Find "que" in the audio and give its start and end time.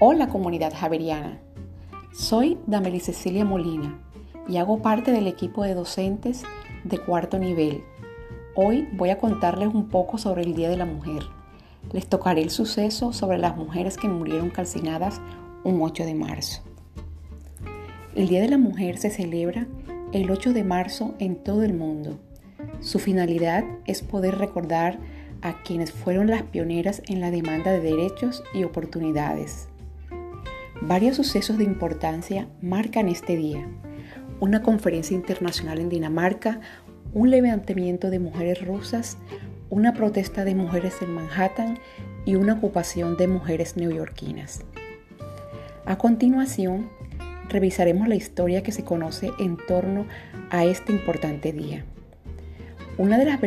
13.96-14.06, 48.62-48.72